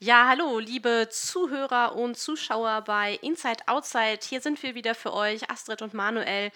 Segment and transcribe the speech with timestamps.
[0.00, 4.20] Ja, hallo, liebe Zuhörer und Zuschauer bei Inside Outside.
[4.22, 6.52] Hier sind wir wieder für euch, Astrid und Manuel.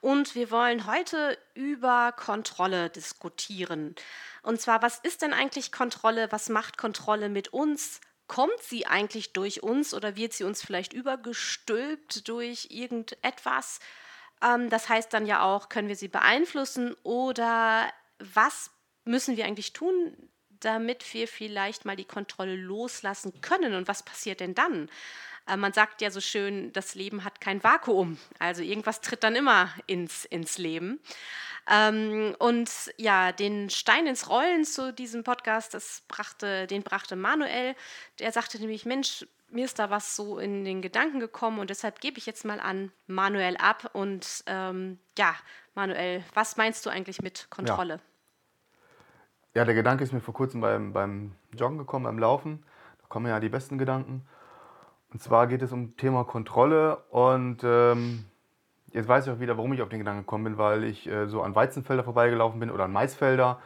[0.00, 3.96] Und wir wollen heute über Kontrolle diskutieren.
[4.44, 6.30] Und zwar, was ist denn eigentlich Kontrolle?
[6.30, 8.00] Was macht Kontrolle mit uns?
[8.28, 13.80] Kommt sie eigentlich durch uns oder wird sie uns vielleicht übergestülpt durch irgendetwas?
[14.40, 18.70] Ähm, das heißt dann ja auch, können wir sie beeinflussen oder was
[19.04, 20.30] müssen wir eigentlich tun,
[20.64, 23.74] damit wir vielleicht mal die Kontrolle loslassen können.
[23.74, 24.88] Und was passiert denn dann?
[25.46, 28.18] Äh, man sagt ja so schön, das Leben hat kein Vakuum.
[28.38, 31.00] Also irgendwas tritt dann immer ins, ins Leben.
[31.68, 37.74] Ähm, und ja, den Stein ins Rollen zu diesem Podcast, das brachte, den brachte Manuel.
[38.18, 42.00] Der sagte nämlich, Mensch, mir ist da was so in den Gedanken gekommen und deshalb
[42.00, 43.90] gebe ich jetzt mal an Manuel ab.
[43.94, 45.34] Und ähm, ja,
[45.74, 47.94] Manuel, was meinst du eigentlich mit Kontrolle?
[47.94, 48.13] Ja.
[49.56, 52.64] Ja, der Gedanke ist mir vor kurzem beim, beim Joggen gekommen, beim Laufen.
[53.00, 54.26] Da kommen ja die besten Gedanken.
[55.12, 56.96] Und zwar geht es um Thema Kontrolle.
[57.10, 58.24] Und ähm,
[58.92, 61.28] jetzt weiß ich auch wieder, warum ich auf den Gedanken gekommen bin, weil ich äh,
[61.28, 63.60] so an Weizenfelder vorbeigelaufen bin oder an Maisfelder.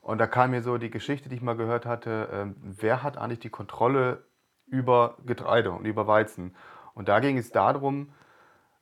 [0.00, 3.18] Und da kam mir so die Geschichte, die ich mal gehört hatte, äh, wer hat
[3.18, 4.24] eigentlich die Kontrolle
[4.66, 6.56] über Getreide und über Weizen?
[6.94, 8.08] Und da ging es darum,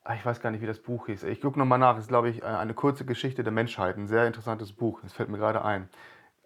[0.05, 1.25] ah, ich weiß gar nicht, wie das Buch hieß.
[1.25, 1.97] Ich gucke nochmal nach.
[1.97, 3.97] Es ist, glaube ich, eine kurze Geschichte der Menschheit.
[3.97, 5.01] Ein sehr interessantes Buch.
[5.03, 5.89] Das fällt mir gerade ein.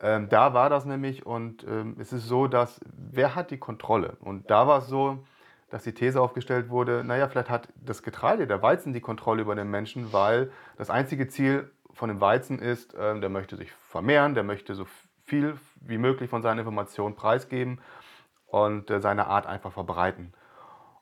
[0.01, 4.17] Ähm, da war das nämlich und ähm, es ist so, dass wer hat die Kontrolle?
[4.21, 5.25] Und da war es so,
[5.71, 9.55] dass die These aufgestellt wurde, naja, vielleicht hat das Getreide, der Weizen die Kontrolle über
[9.55, 14.35] den Menschen, weil das einzige Ziel von dem Weizen ist, ähm, der möchte sich vermehren,
[14.35, 14.87] der möchte so
[15.25, 17.81] viel wie möglich von seinen Informationen preisgeben
[18.47, 20.35] und äh, seine Art einfach verbreiten.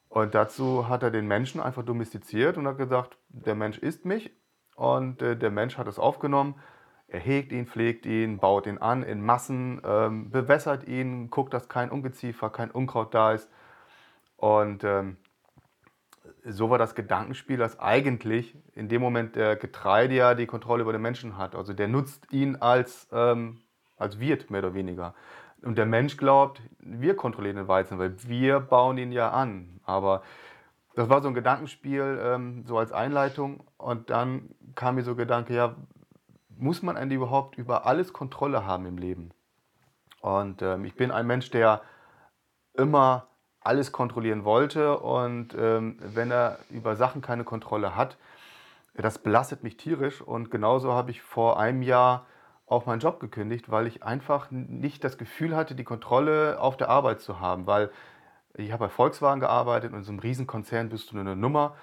[0.08, 4.30] Und dazu hat er den Menschen einfach domestiziert und hat gesagt, der Mensch isst mich
[4.76, 6.54] und äh, der Mensch hat es aufgenommen
[7.14, 11.68] er hegt ihn, pflegt ihn, baut ihn an in Massen, ähm, bewässert ihn, guckt, dass
[11.68, 13.48] kein Ungeziefer, kein Unkraut da ist.
[14.36, 15.16] Und ähm,
[16.44, 20.92] so war das Gedankenspiel, dass eigentlich in dem Moment der Getreide ja die Kontrolle über
[20.92, 21.54] den Menschen hat.
[21.54, 23.60] Also der nutzt ihn als, ähm,
[23.96, 25.14] als Wirt mehr oder weniger.
[25.62, 29.80] Und der Mensch glaubt, wir kontrollieren den Weizen, weil wir bauen ihn ja an.
[29.84, 30.22] Aber
[30.96, 33.62] das war so ein Gedankenspiel, ähm, so als Einleitung.
[33.78, 35.76] Und dann kam mir so Gedanke, ja,
[36.58, 39.30] muss man eigentlich überhaupt über alles Kontrolle haben im Leben?
[40.20, 41.82] Und ähm, ich bin ein Mensch, der
[42.74, 43.28] immer
[43.60, 48.18] alles kontrollieren wollte und ähm, wenn er über Sachen keine Kontrolle hat,
[48.94, 50.20] das belastet mich tierisch.
[50.20, 52.26] Und genauso habe ich vor einem Jahr
[52.66, 56.88] auch meinen Job gekündigt, weil ich einfach nicht das Gefühl hatte, die Kontrolle auf der
[56.88, 57.90] Arbeit zu haben, weil
[58.54, 61.74] ich habe bei Volkswagen gearbeitet und in so einem Riesenkonzern bist du nur eine Nummer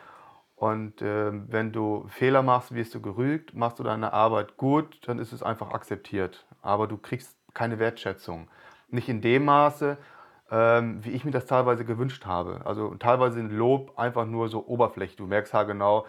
[0.62, 3.56] und äh, wenn du Fehler machst, wirst du gerügt.
[3.56, 6.46] Machst du deine Arbeit gut, dann ist es einfach akzeptiert.
[6.62, 8.48] Aber du kriegst keine Wertschätzung.
[8.88, 9.98] Nicht in dem Maße,
[10.52, 12.62] ähm, wie ich mir das teilweise gewünscht habe.
[12.64, 15.16] Also teilweise sind Lob einfach nur so oberflächlich.
[15.16, 16.06] Du merkst ja genau,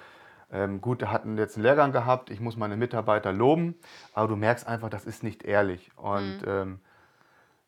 [0.53, 3.75] ähm, gut, wir hatten jetzt einen Lehrgang gehabt, ich muss meine Mitarbeiter loben,
[4.13, 5.91] aber du merkst einfach, das ist nicht ehrlich.
[5.97, 6.49] Und mhm.
[6.49, 6.81] ähm,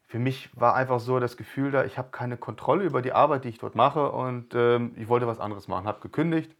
[0.06, 3.44] für mich war einfach so das Gefühl da, ich habe keine Kontrolle über die Arbeit,
[3.44, 6.54] die ich dort mache und ähm, ich wollte was anderes machen, habe gekündigt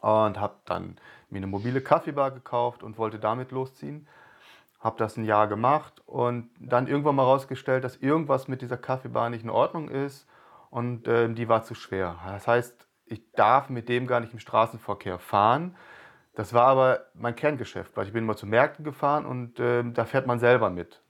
[0.00, 0.96] und habe dann
[1.30, 4.06] mir eine mobile Kaffeebar gekauft und wollte damit losziehen.
[4.80, 9.30] Habe das ein Jahr gemacht und dann irgendwann mal rausgestellt, dass irgendwas mit dieser Kaffeebar
[9.30, 10.28] nicht in Ordnung ist
[10.70, 12.16] und äh, die war zu schwer.
[12.26, 15.76] Das heißt, ich darf mit dem gar nicht im Straßenverkehr fahren.
[16.34, 20.04] Das war aber mein Kerngeschäft, weil ich bin immer zu Märkten gefahren und äh, da
[20.04, 21.02] fährt man selber mit.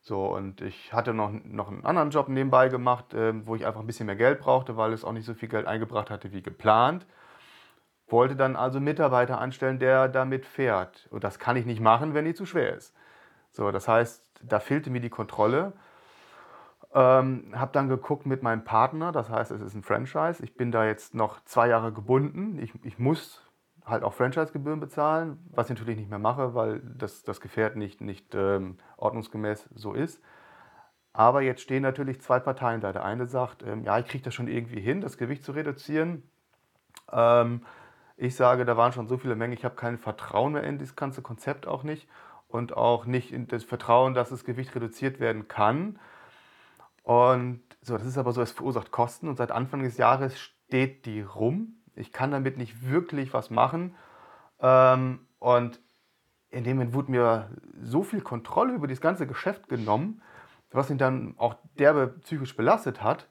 [0.00, 3.80] So, und ich hatte noch, noch einen anderen Job nebenbei gemacht, äh, wo ich einfach
[3.80, 6.42] ein bisschen mehr Geld brauchte, weil es auch nicht so viel Geld eingebracht hatte wie
[6.42, 7.06] geplant.
[8.12, 11.08] Wollte dann also Mitarbeiter anstellen, der damit fährt.
[11.10, 12.94] Und das kann ich nicht machen, wenn die zu schwer ist.
[13.50, 15.72] So, das heißt, da fehlte mir die Kontrolle.
[16.94, 20.42] Ähm, habe dann geguckt mit meinem Partner, das heißt, es ist ein Franchise.
[20.44, 22.58] Ich bin da jetzt noch zwei Jahre gebunden.
[22.58, 23.42] Ich, ich muss
[23.84, 28.00] halt auch Franchise-Gebühren bezahlen, was ich natürlich nicht mehr mache, weil das, das Gefährt nicht,
[28.00, 30.22] nicht ähm, ordnungsgemäß so ist.
[31.14, 32.92] Aber jetzt stehen natürlich zwei Parteien da.
[32.92, 36.22] Der eine sagt, ähm, ja, ich kriege das schon irgendwie hin, das Gewicht zu reduzieren.
[37.10, 37.62] Ähm,
[38.16, 40.96] ich sage, da waren schon so viele Mengen, ich habe kein Vertrauen mehr in das
[40.96, 42.08] ganze Konzept auch nicht
[42.48, 45.98] und auch nicht in das Vertrauen, dass das Gewicht reduziert werden kann.
[47.02, 51.06] Und so, das ist aber so, es verursacht Kosten und seit Anfang des Jahres steht
[51.06, 51.76] die rum.
[51.94, 53.94] Ich kann damit nicht wirklich was machen.
[54.60, 55.80] Ähm, und
[56.50, 57.50] in dem Moment wurde mir
[57.82, 60.22] so viel Kontrolle über das ganze Geschäft genommen,
[60.70, 63.28] was ihn dann auch derbe psychisch belastet hat,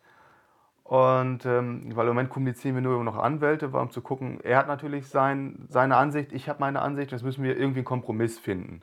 [0.92, 4.58] und ähm, weil im Moment kommunizieren wir nur über noch Anwälte, um zu gucken, er
[4.58, 8.38] hat natürlich sein, seine Ansicht, ich habe meine Ansicht, jetzt müssen wir irgendwie einen Kompromiss
[8.38, 8.82] finden.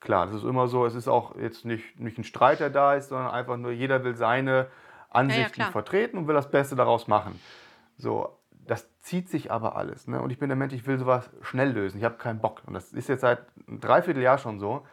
[0.00, 2.94] Klar, das ist immer so, es ist auch jetzt nicht, nicht ein Streit, der da
[2.94, 4.68] ist, sondern einfach nur, jeder will seine
[5.10, 5.70] Ansichten klar.
[5.70, 7.38] vertreten und will das Beste daraus machen.
[7.98, 10.06] So, das zieht sich aber alles.
[10.06, 10.22] Ne?
[10.22, 11.98] Und ich bin der Mensch, ich will sowas schnell lösen.
[11.98, 12.62] Ich habe keinen Bock.
[12.64, 14.86] Und das ist jetzt seit einem Dreivierteljahr schon so.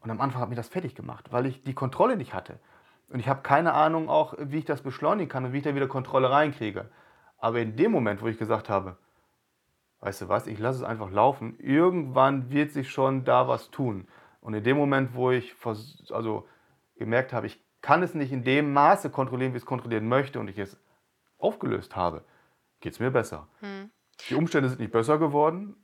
[0.00, 2.58] Und am Anfang hat mich das fertig gemacht, weil ich die Kontrolle nicht hatte.
[3.08, 5.74] Und ich habe keine Ahnung auch, wie ich das beschleunigen kann und wie ich da
[5.74, 6.88] wieder Kontrolle reinkriege.
[7.38, 8.96] Aber in dem Moment, wo ich gesagt habe,
[10.00, 14.08] weißt du was, ich lasse es einfach laufen, irgendwann wird sich schon da was tun.
[14.40, 15.54] Und in dem Moment, wo ich
[16.10, 16.46] also
[16.96, 20.40] gemerkt habe, ich kann es nicht in dem Maße kontrollieren, wie ich es kontrollieren möchte
[20.40, 20.76] und ich es
[21.38, 22.24] aufgelöst habe,
[22.80, 23.46] geht es mir besser.
[23.60, 23.90] Hm.
[24.28, 25.76] Die Umstände sind nicht besser geworden,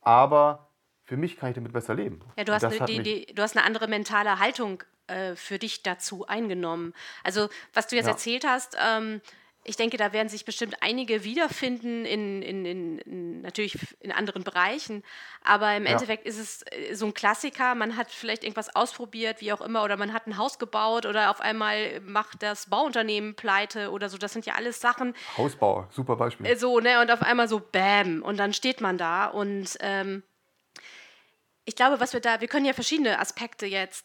[0.00, 0.68] aber
[1.04, 2.20] für mich kann ich damit besser leben.
[2.36, 4.82] Ja, du hast, eine, die, die, du hast eine andere mentale Haltung
[5.12, 6.94] äh, für dich dazu eingenommen.
[7.22, 8.12] Also, was du jetzt Ja.
[8.12, 9.20] erzählt hast, ähm,
[9.64, 14.42] ich denke, da werden sich bestimmt einige wiederfinden, in, in, in, in, natürlich in anderen
[14.42, 15.04] Bereichen.
[15.44, 15.92] Aber im Ja.
[15.92, 17.76] Endeffekt ist es äh, so ein Klassiker.
[17.76, 21.30] Man hat vielleicht irgendwas ausprobiert, wie auch immer, oder man hat ein Haus gebaut oder
[21.30, 24.18] auf einmal macht das Bauunternehmen pleite oder so.
[24.18, 26.46] Das sind ja alles Sachen, Hausbau, super Beispiel.
[26.46, 30.24] äh, so, ne, und auf einmal so Bäm und dann steht man da und ähm,
[31.64, 34.04] ich glaube, was wir da, wir können ja verschiedene Aspekte jetzt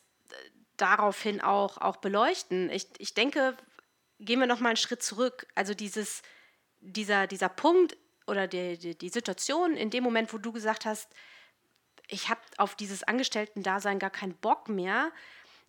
[0.77, 2.69] daraufhin auch, auch beleuchten.
[2.69, 3.55] Ich, ich denke,
[4.19, 5.47] gehen wir noch mal einen Schritt zurück.
[5.55, 6.21] Also dieses,
[6.79, 11.13] dieser, dieser Punkt oder die, die, die Situation in dem Moment, wo du gesagt hast,
[12.07, 15.11] ich habe auf dieses Angestellten-Dasein gar keinen Bock mehr.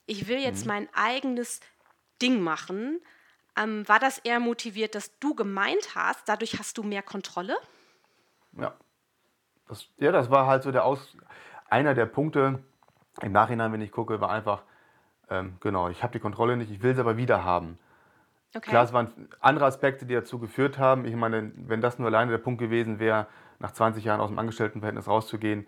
[0.06, 1.60] Ich will jetzt mein eigenes
[2.22, 3.00] Ding machen.
[3.56, 7.56] Ähm, war das eher motiviert, dass du gemeint hast, dadurch hast du mehr Kontrolle?
[8.52, 8.76] Ja.
[9.66, 11.16] Das, ja, das war halt so der Aus,
[11.68, 12.62] einer der Punkte
[13.20, 14.62] im Nachhinein, wenn ich gucke, war einfach,
[15.30, 17.78] ähm, genau, ich habe die Kontrolle nicht, ich will sie aber wieder haben.
[18.54, 18.70] Okay.
[18.70, 21.04] Klar, es waren andere Aspekte, die dazu geführt haben.
[21.04, 23.26] Ich meine, wenn das nur alleine der Punkt gewesen wäre,
[23.58, 25.66] nach 20 Jahren aus dem Angestelltenverhältnis rauszugehen,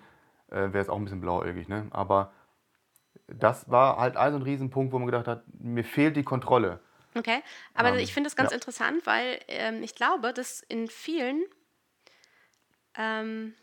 [0.49, 1.69] äh, wäre es auch ein bisschen blauäugig.
[1.69, 1.87] Ne?
[1.91, 2.33] Aber
[3.27, 6.81] das war halt also ein Riesenpunkt, wo man gedacht hat, mir fehlt die Kontrolle.
[7.15, 7.43] Okay,
[7.75, 8.55] aber Ähm, ich finde es ganz ja.
[8.55, 11.43] interessant, weil ähm, ich glaube, dass in vielen
[12.97, 13.55] ähm,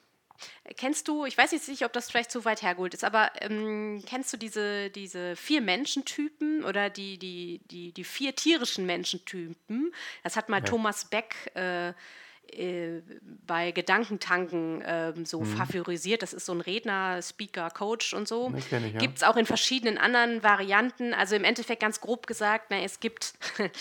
[0.78, 4.04] kennst du, ich weiß jetzt nicht, ob das vielleicht zu weit hergeholt ist, aber ähm,
[4.06, 9.94] kennst du diese, diese vier Menschentypen oder die, die, die, die vier tierischen Menschentypen?
[10.24, 11.94] Das hat mal Thomas Beck äh,
[12.54, 13.02] äh,
[13.46, 16.22] bei Gedankentanken ähm, so favorisiert.
[16.22, 18.54] Das ist so ein Redner, Speaker, Coach und so.
[18.58, 18.80] Ich, ja.
[18.80, 21.14] Gibt es auch in verschiedenen anderen Varianten.
[21.14, 23.34] Also im Endeffekt ganz grob gesagt, na, es gibt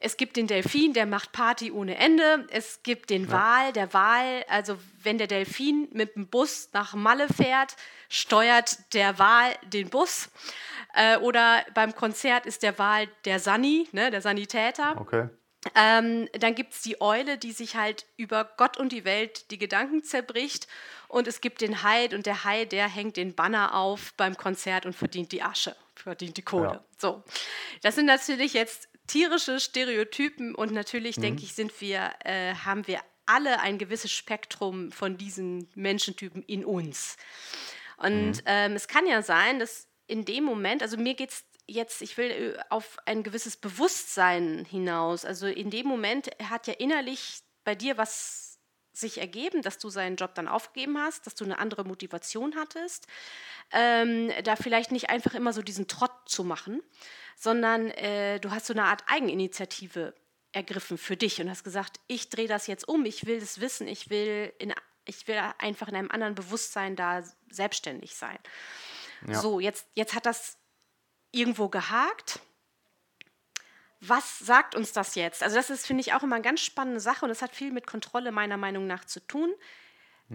[0.00, 2.46] es gibt den Delfin, der macht Party ohne Ende.
[2.50, 7.28] Es gibt den Wal, der Wal, also wenn der Delfin mit dem Bus nach Malle
[7.28, 7.76] fährt,
[8.08, 10.30] steuert der Wal den Bus.
[10.94, 15.00] Äh, oder beim Konzert ist der Wal der Sani, ne, der Sanitäter.
[15.00, 15.28] Okay.
[15.74, 19.58] Ähm, dann gibt es die Eule, die sich halt über Gott und die Welt die
[19.58, 20.66] Gedanken zerbricht.
[21.08, 24.86] Und es gibt den Hai und der Hai, der hängt den Banner auf beim Konzert
[24.86, 26.72] und verdient die Asche, verdient die Kohle.
[26.72, 26.84] Ja.
[26.98, 27.24] So,
[27.82, 33.00] das sind natürlich jetzt tierische Stereotypen und natürlich denke ich, sind wir, äh, haben wir
[33.26, 37.16] alle ein gewisses Spektrum von diesen Menschentypen in uns.
[37.98, 42.02] Und ähm, es kann ja sein, dass in dem Moment, also mir geht es jetzt,
[42.02, 45.24] ich will äh, auf ein gewisses Bewusstsein hinaus.
[45.24, 48.52] Also in dem Moment hat ja innerlich bei dir was
[48.92, 53.06] sich ergeben, dass du seinen Job dann aufgegeben hast, dass du eine andere Motivation hattest,
[53.70, 56.82] ähm, da vielleicht nicht einfach immer so diesen Trott zu machen,
[57.36, 60.14] sondern äh, du hast so eine Art Eigeninitiative
[60.52, 63.88] ergriffen für dich und hast gesagt, ich drehe das jetzt um, ich will das wissen,
[63.88, 64.74] ich will, in,
[65.06, 68.38] ich will einfach in einem anderen Bewusstsein da selbstständig sein.
[69.26, 69.40] Ja.
[69.40, 70.58] So, jetzt, jetzt hat das
[71.32, 72.40] irgendwo gehakt.
[74.00, 75.42] Was sagt uns das jetzt?
[75.42, 77.72] Also das ist, finde ich, auch immer eine ganz spannende Sache und das hat viel
[77.72, 79.52] mit Kontrolle meiner Meinung nach zu tun.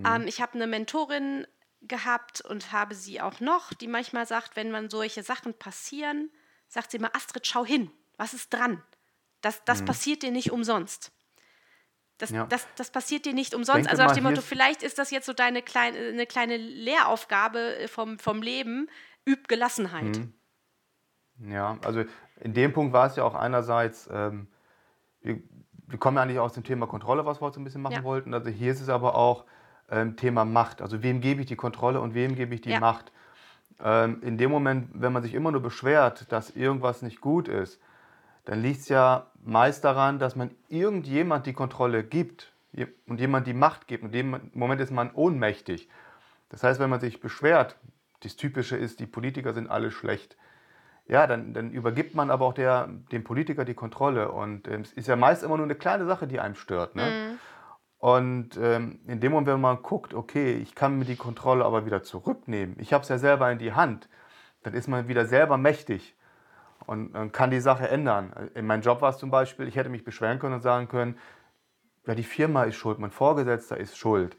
[0.06, 1.48] Ähm, ich habe eine Mentorin
[1.82, 6.32] gehabt und habe sie auch noch, die manchmal sagt, wenn man solche Sachen passieren,
[6.68, 8.84] sagt sie immer, Astrid, schau hin, was ist dran?
[9.42, 11.12] Das, das passiert dir nicht umsonst.
[12.18, 12.46] Das, Ja.
[12.46, 13.78] das, das passiert dir nicht umsonst.
[13.78, 17.78] Denke also nach dem Motto, vielleicht ist das jetzt so deine kleine, eine kleine Lehraufgabe
[17.78, 18.90] äh, vom, vom Leben,
[19.28, 20.22] üb Gelassenheit.
[21.40, 22.04] Ja, also
[22.40, 24.48] in dem Punkt war es ja auch einerseits, ähm,
[25.22, 25.40] wir,
[25.88, 27.96] wir kommen ja eigentlich aus dem Thema Kontrolle, was wir heute so ein bisschen machen
[27.96, 28.04] Ja.
[28.04, 28.34] wollten.
[28.34, 29.46] Also hier ist es aber auch
[29.90, 30.82] ähm, Thema Macht.
[30.82, 32.80] Also wem gebe ich die Kontrolle und wem gebe ich die Ja.
[32.80, 33.12] Macht?
[33.84, 37.80] Ähm, in dem Moment, wenn man sich immer nur beschwert, dass irgendwas nicht gut ist,
[38.46, 42.54] dann liegt es ja meist daran, dass man irgendjemand die Kontrolle gibt
[43.08, 44.04] und jemand die Macht gibt.
[44.04, 45.90] Und in dem Moment ist man ohnmächtig.
[46.50, 47.76] Das heißt, wenn man sich beschwert,
[48.22, 50.38] das Typische ist, die Politiker sind alle schlecht.
[51.08, 54.32] Ja, dann, dann übergibt man aber auch der, dem Politiker die Kontrolle.
[54.32, 56.96] Und ähm, es ist ja meist immer nur eine kleine Sache, die einem stört.
[56.96, 57.38] Ne?
[58.00, 61.86] Und ähm, in dem Moment, wenn man guckt, okay, ich kann mir die Kontrolle aber
[61.86, 64.10] wieder zurücknehmen, ich habe es ja selber in die Hand,
[64.64, 66.16] dann ist man wieder selber mächtig.
[66.88, 68.34] und, und kann die Sache ändern.
[68.56, 71.18] In meinem Job war es zum Beispiel, ich hätte mich beschweren können und sagen können,
[72.08, 74.38] ja, die Firma ist schuld, mein Vorgesetzter ist schuld.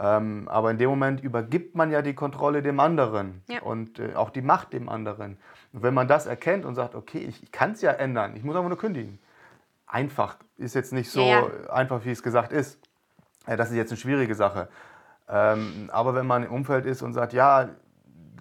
[0.00, 3.60] Ähm, aber in dem Moment übergibt man ja die Kontrolle dem anderen ja.
[3.62, 5.38] und äh, auch die Macht dem anderen.
[5.72, 8.44] Und wenn man das erkennt und sagt, okay, ich, ich kann es ja ändern, ich
[8.44, 9.18] muss einfach nur kündigen.
[9.86, 11.70] Einfach ist jetzt nicht so ja, ja.
[11.70, 12.78] einfach, wie es gesagt ist.
[13.46, 14.68] Das ist jetzt eine schwierige Sache.
[15.28, 17.70] Ähm, aber wenn man im Umfeld ist und sagt, ja,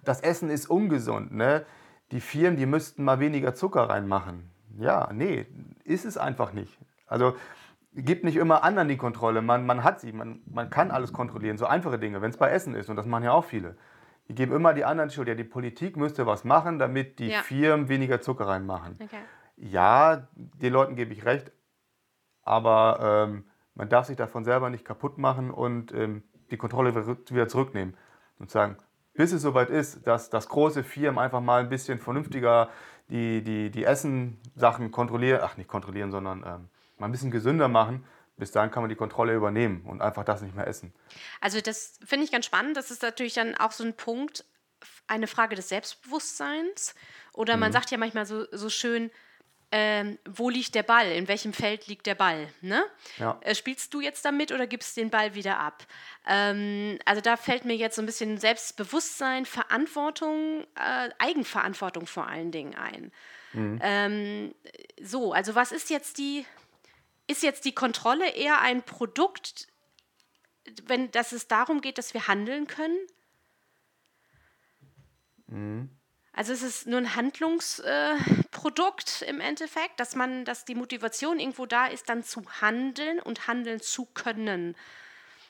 [0.04, 1.66] das Essen ist ungesund, ne?
[2.12, 4.50] die Firmen, die müssten mal weniger Zucker reinmachen.
[4.78, 5.46] Ja, nee,
[5.84, 6.78] ist es einfach nicht.
[7.08, 7.36] Also
[8.04, 9.42] gibt nicht immer anderen die Kontrolle.
[9.42, 11.58] Man, man hat sie, man, man kann alles kontrollieren.
[11.58, 13.76] So einfache Dinge, wenn es bei Essen ist, und das machen ja auch viele.
[14.28, 15.28] Die geben immer die anderen Schuld.
[15.28, 17.42] Ja, die Politik müsste was machen, damit die ja.
[17.42, 18.98] Firmen weniger Zucker reinmachen.
[19.02, 19.20] Okay.
[19.56, 21.52] Ja, den Leuten gebe ich recht,
[22.44, 27.48] aber ähm, man darf sich davon selber nicht kaputt machen und ähm, die Kontrolle wieder
[27.48, 27.96] zurücknehmen
[28.38, 28.78] und sagen,
[29.14, 32.70] bis es soweit ist, dass, dass große Firmen einfach mal ein bisschen vernünftiger
[33.10, 38.06] die, die, die Essen-Sachen kontrollieren, ach nicht kontrollieren, sondern ähm, mal ein bisschen gesünder machen,
[38.38, 40.94] bis dahin kann man die Kontrolle übernehmen und einfach das nicht mehr essen.
[41.42, 42.78] Also das finde ich ganz spannend.
[42.78, 44.46] Das ist natürlich dann auch so ein Punkt,
[45.08, 46.94] eine Frage des Selbstbewusstseins.
[47.34, 47.74] Oder man mhm.
[47.74, 49.10] sagt ja manchmal so, so schön,
[49.72, 51.12] ähm, wo liegt der Ball?
[51.12, 52.48] In welchem Feld liegt der Ball?
[52.62, 52.84] Ne?
[53.18, 53.38] Ja.
[53.42, 55.86] Äh, spielst du jetzt damit oder gibst den Ball wieder ab?
[56.26, 62.52] Ähm, also da fällt mir jetzt so ein bisschen Selbstbewusstsein, Verantwortung, äh, Eigenverantwortung vor allen
[62.52, 63.12] Dingen ein.
[63.54, 63.80] Mhm.
[63.82, 64.56] Ähm,
[65.02, 66.46] so, also was ist jetzt die,
[67.28, 69.68] ist jetzt die Kontrolle eher ein Produkt,
[70.86, 72.98] wenn dass es darum geht, dass wir handeln können?
[75.48, 75.90] Mhm.
[76.34, 81.66] Also es ist nur ein Handlungsprodukt äh, im Endeffekt, dass man, dass die Motivation irgendwo
[81.66, 84.76] da ist, dann zu handeln und handeln zu können.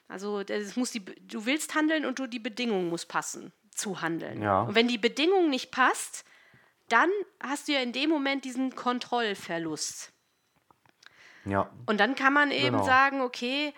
[0.07, 4.41] Also das muss die, du willst handeln und du die Bedingung muss passen zu handeln.
[4.41, 4.61] Ja.
[4.61, 6.23] Und wenn die Bedingung nicht passt,
[6.87, 7.09] dann
[7.41, 10.13] hast du ja in dem Moment diesen Kontrollverlust.
[11.45, 11.69] Ja.
[11.85, 12.85] Und dann kann man eben genau.
[12.85, 13.73] sagen, okay,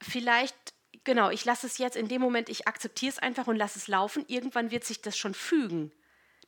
[0.00, 3.78] vielleicht genau, ich lasse es jetzt in dem Moment, ich akzeptiere es einfach und lasse
[3.78, 4.24] es laufen.
[4.28, 5.92] Irgendwann wird sich das schon fügen.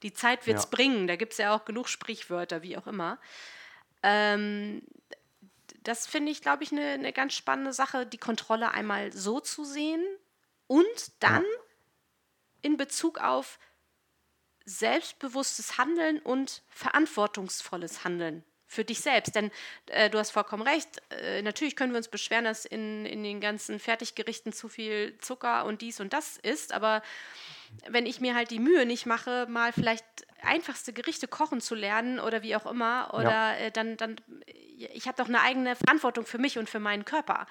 [0.03, 0.71] Die Zeit wird es ja.
[0.71, 1.07] bringen.
[1.07, 3.19] Da gibt es ja auch genug Sprichwörter, wie auch immer.
[4.03, 4.83] Ähm,
[5.83, 9.65] das finde ich, glaube ich, eine, eine ganz spannende Sache, die Kontrolle einmal so zu
[9.65, 10.05] sehen
[10.67, 11.61] und dann ja.
[12.63, 13.59] in Bezug auf
[14.65, 18.45] selbstbewusstes Handeln und verantwortungsvolles Handeln
[18.75, 19.35] für dich selbst.
[19.35, 19.51] Denn
[19.87, 23.41] äh, du hast vollkommen recht, äh, natürlich können wir uns beschweren, dass in, in den
[23.41, 27.03] ganzen Fertiggerichten zu viel Zucker und dies und das ist, aber
[27.89, 30.05] wenn ich mir halt die Mühe nicht mache, mal vielleicht
[30.43, 33.55] einfachste Gerichte kochen zu lernen oder wie auch immer, oder ja.
[33.57, 37.47] äh, dann, dann, ich habe doch eine eigene Verantwortung für mich und für meinen Körper.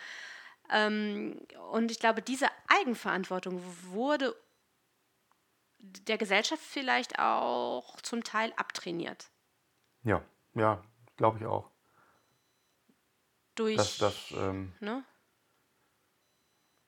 [0.72, 3.62] Ähm, und ich glaube, diese Eigenverantwortung
[3.92, 4.36] wurde
[5.80, 9.30] der Gesellschaft vielleicht auch zum Teil abtrainiert.
[10.04, 10.24] Ja,
[10.56, 10.82] ja,
[11.18, 11.70] glaube ich auch.
[13.56, 13.78] Durch.
[13.78, 15.04] Das, das, ähm, ne?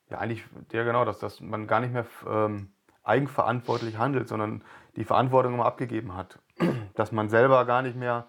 [0.09, 4.63] Ja, eigentlich, ja genau, dass, dass man gar nicht mehr ähm, eigenverantwortlich handelt, sondern
[4.95, 6.39] die Verantwortung immer abgegeben hat.
[6.95, 8.27] Dass man selber gar nicht mehr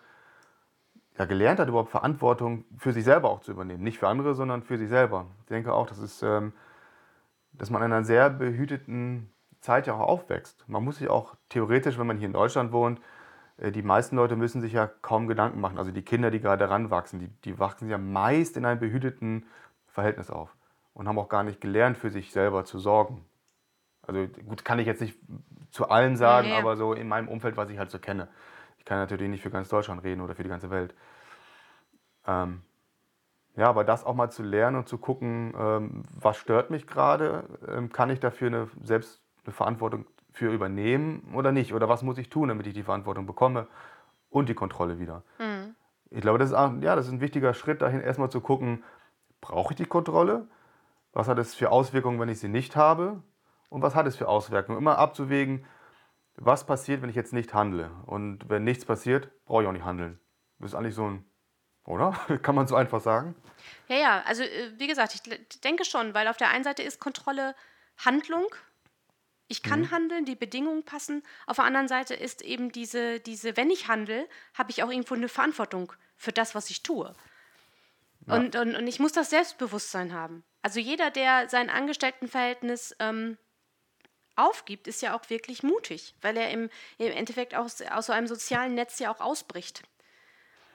[1.19, 3.83] ja, gelernt hat, überhaupt Verantwortung für sich selber auch zu übernehmen.
[3.83, 5.26] Nicht für andere, sondern für sich selber.
[5.41, 6.53] Ich denke auch, das ist, ähm,
[7.53, 10.69] dass man in einer sehr behüteten Zeit ja auch aufwächst.
[10.69, 13.00] Man muss sich auch theoretisch, wenn man hier in Deutschland wohnt,
[13.59, 15.79] die meisten Leute müssen sich ja kaum Gedanken machen.
[15.79, 19.47] Also die Kinder, die gerade heranwachsen, die, die wachsen ja meist in einem behüteten
[19.87, 20.55] Verhältnis auf
[20.93, 23.25] und haben auch gar nicht gelernt, für sich selber zu sorgen.
[24.03, 25.19] Also gut, kann ich jetzt nicht
[25.71, 28.29] zu allen sagen, ja, aber so in meinem Umfeld, was ich halt so kenne.
[28.79, 30.95] Ich kann natürlich nicht für ganz Deutschland reden oder für die ganze Welt.
[32.27, 32.63] Ähm,
[33.57, 37.45] ja, aber das auch mal zu lernen und zu gucken, ähm, was stört mich gerade,
[37.69, 40.05] ähm, kann ich dafür eine, selbst eine Verantwortung
[40.37, 41.73] für übernehmen oder nicht?
[41.73, 43.66] Oder was muss ich tun, damit ich die Verantwortung bekomme
[44.31, 45.23] und die Kontrolle wieder?
[45.38, 45.75] Mhm.
[46.11, 48.85] Ich glaube, das ist, ja, das ist ein wichtiger Schritt dahin, erstmal zu gucken,
[49.40, 50.47] brauche ich die Kontrolle?
[51.12, 53.23] Was hat es für Auswirkungen, wenn ich sie nicht habe?
[53.69, 54.78] und was hat es für Auswirkungen.
[54.78, 55.66] Immer abzuwägen,
[56.37, 57.90] was passiert, wenn ich jetzt nicht handle.
[58.07, 60.19] Und wenn nichts passiert, brauche ich auch nicht handeln.
[60.59, 61.25] Das ist eigentlich so ein,
[61.85, 62.12] oder?
[62.43, 63.35] Kann man so einfach sagen?
[63.88, 67.00] Ja, ja, also äh, wie gesagt, ich denke schon, weil auf der einen Seite ist
[67.00, 67.55] Kontrolle
[67.99, 68.47] Handlung.
[69.49, 69.91] Ich kann mhm.
[69.91, 71.23] handeln, die Bedingungen passen.
[71.47, 75.15] Auf der anderen Seite ist eben diese, diese wenn ich handle, habe ich auch irgendwo
[75.15, 77.15] eine Verantwortung für das, was ich tue.
[78.26, 78.35] Ja.
[78.35, 80.45] Und, und, und ich muss das Selbstbewusstsein haben.
[80.62, 83.38] Also jeder, der sein Angestelltenverhältnis ähm,
[84.35, 88.26] aufgibt, ist ja auch wirklich mutig, weil er im, im Endeffekt aus, aus so einem
[88.26, 89.83] sozialen Netz ja auch ausbricht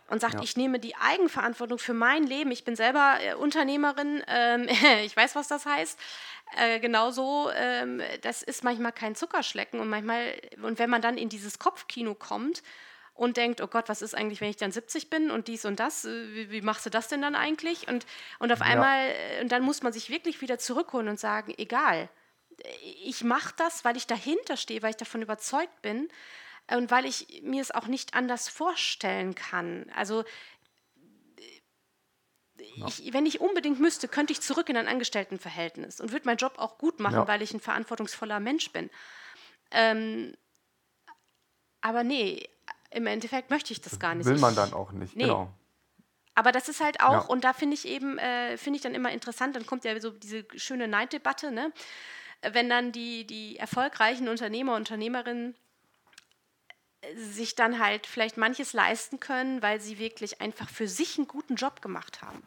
[0.10, 0.42] und sagt, ja.
[0.42, 2.52] ich nehme die Eigenverantwortung für mein Leben.
[2.52, 4.68] Ich bin selber äh, Unternehmerin, ähm,
[5.06, 6.00] ich weiß, was das heißt.
[6.58, 11.30] Äh, genauso, ähm, das ist manchmal kein Zuckerschlecken und manchmal, und wenn man dann in
[11.30, 12.62] dieses Kopfkino kommt
[13.14, 15.80] und denkt, oh Gott, was ist eigentlich, wenn ich dann 70 bin und dies und
[15.80, 17.88] das, äh, wie, wie machst du das denn dann eigentlich?
[17.88, 18.06] Und,
[18.40, 22.10] und auf einmal, äh, und dann muss man sich wirklich wieder zurückholen und sagen, egal,
[23.04, 26.10] ich mache das, weil ich dahinter stehe, weil ich davon überzeugt bin
[26.70, 29.86] und weil ich mir es auch nicht anders vorstellen kann.
[29.96, 30.24] Also
[32.88, 36.54] ich, wenn ich unbedingt müsste, könnte ich zurück in ein Angestelltenverhältnis und würde meinen Job
[36.58, 37.28] auch gut machen, ja.
[37.28, 38.90] weil ich ein verantwortungsvoller Mensch bin.
[39.72, 40.34] Ähm,
[41.82, 42.48] aber nee,
[42.92, 44.28] im Endeffekt möchte ich das gar nicht.
[44.28, 45.24] Will man dann auch nicht, nee.
[45.24, 45.52] genau.
[46.36, 47.20] Aber das ist halt auch, ja.
[47.22, 50.12] und da finde ich eben, äh, finde ich dann immer interessant, dann kommt ja so
[50.12, 51.74] diese schöne Neiddebatte, ne?
[52.42, 55.56] wenn dann die, die erfolgreichen Unternehmer, Unternehmerinnen
[57.16, 61.56] sich dann halt vielleicht manches leisten können, weil sie wirklich einfach für sich einen guten
[61.56, 62.44] Job gemacht haben.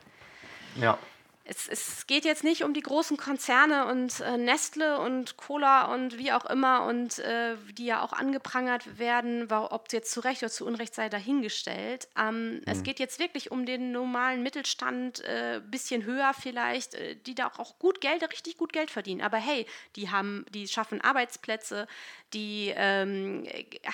[0.77, 0.99] Ja
[1.47, 6.17] es, es, geht jetzt nicht um die großen Konzerne und äh, Nestle und Cola und
[6.19, 10.43] wie auch immer und äh, die ja auch angeprangert werden, ob es jetzt zu Recht
[10.43, 12.09] oder zu Unrecht sei dahingestellt.
[12.19, 12.63] Ähm, mhm.
[12.65, 17.53] Es geht jetzt wirklich um den normalen Mittelstand, äh, bisschen höher vielleicht, äh, die da
[17.59, 19.21] auch gut Geld, richtig gut Geld verdienen.
[19.21, 21.87] Aber hey, die haben, die schaffen Arbeitsplätze,
[22.33, 23.47] die ähm,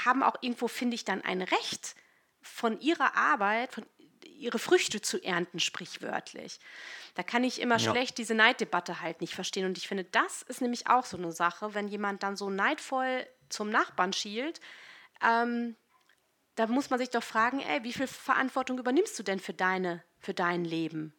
[0.05, 1.97] haben auch irgendwo, finde ich, dann ein Recht
[2.43, 3.85] von ihrer Arbeit, von
[4.41, 6.59] ihre Früchte zu ernten, sprichwörtlich.
[7.15, 7.91] Da kann ich immer ja.
[7.91, 9.67] schlecht diese Neiddebatte halt nicht verstehen.
[9.67, 13.27] Und ich finde, das ist nämlich auch so eine Sache, wenn jemand dann so neidvoll
[13.49, 14.61] zum Nachbarn schielt,
[15.23, 15.77] ähm,
[16.57, 20.03] da muss man sich doch fragen, ey, wie viel Verantwortung übernimmst du denn für deine,
[20.19, 21.15] für dein Leben?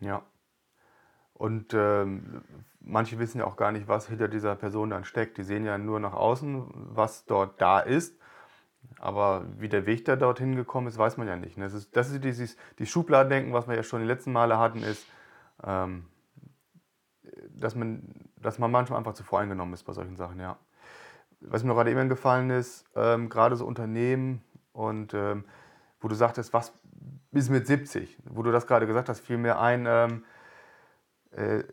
[0.00, 0.24] Ja.
[1.34, 2.44] Und ähm,
[2.80, 5.38] manche wissen ja auch gar nicht, was hinter dieser Person dann steckt.
[5.38, 8.17] Die sehen ja nur nach außen, was dort da ist.
[9.00, 11.56] Aber wie der Weg da dorthin gekommen ist, weiß man ja nicht.
[11.56, 11.64] Ne?
[11.64, 14.82] Das ist, das ist dieses die Schubladendenken, was wir ja schon die letzten Male hatten,
[14.82, 15.06] ist,
[15.64, 16.06] ähm,
[17.50, 18.02] dass, man,
[18.36, 20.56] dass man manchmal einfach zu voreingenommen ist bei solchen Sachen, ja.
[21.40, 25.44] Was mir gerade eben gefallen ist, ähm, gerade so Unternehmen und ähm,
[26.00, 26.72] wo du sagtest, was
[27.30, 30.37] ist mit 70, wo du das gerade gesagt hast, fiel mir ein, ähm, äh,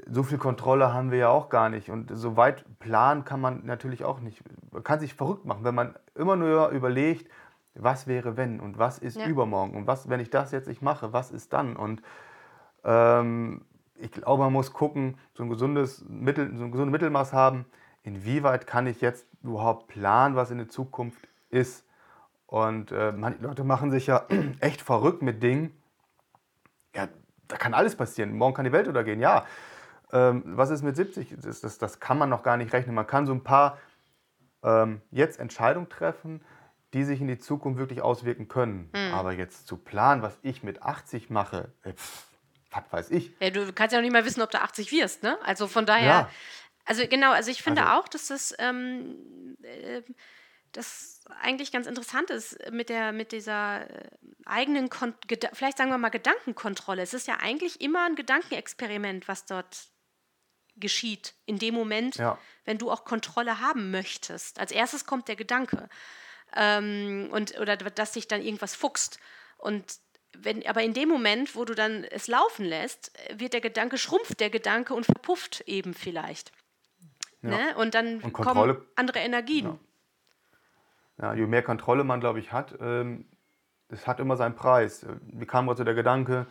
[0.07, 1.89] so viel Kontrolle haben wir ja auch gar nicht.
[1.89, 4.43] Und so weit planen kann man natürlich auch nicht.
[4.71, 7.29] Man kann sich verrückt machen, wenn man immer nur überlegt,
[7.73, 9.27] was wäre wenn und was ist ja.
[9.27, 11.75] übermorgen und was, wenn ich das jetzt nicht mache, was ist dann?
[11.75, 12.01] Und
[12.83, 13.61] ähm,
[13.97, 17.65] ich glaube, man muss gucken, so ein gesundes Mittel, so ein gesundes Mittelmaß haben,
[18.03, 21.85] inwieweit kann ich jetzt überhaupt planen, was in der Zukunft ist.
[22.47, 24.25] Und äh, manche Leute machen sich ja
[24.59, 25.71] echt verrückt mit Dingen.
[27.47, 28.33] Da kann alles passieren.
[28.33, 29.45] Morgen kann die Welt untergehen, ja.
[30.11, 31.35] Ähm, was ist mit 70?
[31.41, 32.95] Das, das, das, kann man noch gar nicht rechnen.
[32.95, 33.77] Man kann so ein paar
[34.63, 36.43] ähm, jetzt Entscheidungen treffen,
[36.93, 38.89] die sich in die Zukunft wirklich auswirken können.
[38.93, 39.13] Mhm.
[39.13, 42.27] Aber jetzt zu planen, was ich mit 80 mache, äh, pff,
[42.71, 43.31] was weiß ich.
[43.39, 45.37] Ja, du kannst ja noch nicht mal wissen, ob du 80 wirst, ne?
[45.43, 46.29] Also von daher, ja.
[46.85, 50.01] also genau, also ich finde also, auch, dass das ähm, äh,
[50.75, 54.09] das eigentlich ganz interessant ist mit, der, mit dieser äh,
[54.45, 55.13] eigenen, Kon
[55.53, 57.01] vielleicht sagen wir mal Gedankenkontrolle.
[57.01, 59.87] Es ist ja eigentlich immer ein Gedankenexperiment, was dort
[60.77, 62.37] geschieht, in dem Moment, ja.
[62.65, 64.59] wenn du auch Kontrolle haben möchtest.
[64.59, 65.89] Als erstes kommt der Gedanke
[66.55, 69.19] ähm, und, oder dass sich dann irgendwas fuchst.
[69.57, 69.99] Und
[70.37, 74.39] wenn, aber in dem Moment, wo du dann es laufen lässt, wird der Gedanke, schrumpft
[74.39, 76.51] der Gedanke und verpufft eben vielleicht.
[77.41, 77.49] Ja.
[77.49, 77.77] Ne?
[77.77, 79.65] Und dann und kommen andere Energien.
[79.65, 79.79] Ja.
[81.17, 83.25] Ja, je mehr Kontrolle man, glaube ich, hat, ähm,
[83.95, 85.05] es hat immer seinen Preis.
[85.31, 86.45] Wie kam gerade so der Gedanke,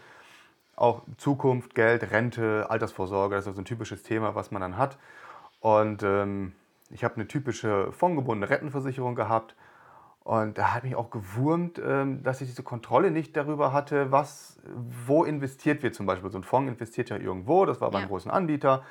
[0.77, 4.99] auch Zukunft, Geld, Rente, Altersvorsorge, das ist so ein typisches Thema, was man dann hat.
[5.61, 6.53] Und ähm,
[6.91, 9.55] ich habe eine typische fondgebundene Rentenversicherung gehabt.
[10.25, 14.59] Und da hat mich auch gewurmt, ähm, dass ich diese Kontrolle nicht darüber hatte, was,
[15.07, 16.31] wo investiert wird zum Beispiel.
[16.31, 18.09] So ein Fonds investiert ja irgendwo, das war beim ja.
[18.09, 18.83] großen Anbieter.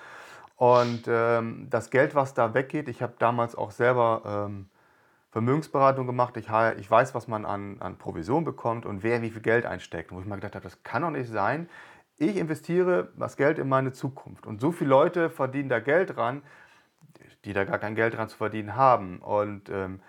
[0.58, 4.68] Und ähm, das Geld, was da weggeht, ich habe damals auch selber ähm,
[5.34, 6.38] Vermögensberatung gemacht.
[6.38, 10.12] Ich, ich weiß, was man an, an Provision bekommt und wer wie viel Geld einsteckt.
[10.12, 11.68] Und wo ich mal gedacht habe, das kann doch nicht sein.
[12.20, 14.46] Ich investiere das Geld in meine Zukunft.
[14.46, 16.44] Und so viele Leute verdienen da Geld dran,
[17.46, 19.18] die da gar kein Geld dran zu verdienen haben.
[19.18, 20.02] Und ähm,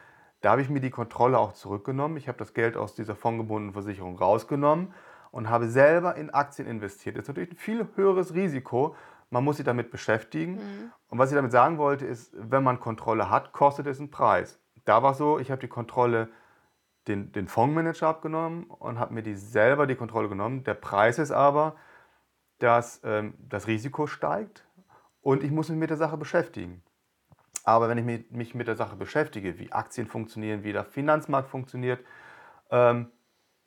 [0.43, 2.19] da habe ich mir die Kontrolle auch zurückgenommen.
[2.19, 4.93] Ich habe das Geld aus dieser fondgebundenen Versicherung rausgenommen
[5.31, 7.17] und habe selber in Aktien investiert.
[7.17, 8.95] Das ist natürlich ein viel höheres Risiko.
[9.31, 10.57] Man muss sich damit beschäftigen.
[10.57, 10.93] Mhm.
[11.09, 14.61] Und was ich damit sagen wollte, ist, wenn man Kontrolle hat, kostet es einen Preis
[14.85, 16.29] da war es so, ich habe die Kontrolle
[17.09, 20.65] den, den Fondsmanager abgenommen und habe mir die selber die Kontrolle genommen.
[20.65, 21.77] Der Preis ist aber,
[22.59, 24.67] dass ähm, das Risiko steigt
[25.21, 26.83] und ich muss mich mit der Sache beschäftigen.
[27.65, 32.05] Aber wenn ich mich mit der Sache beschäftige, wie Aktien funktionieren, wie der Finanzmarkt funktioniert,
[32.71, 33.11] ähm,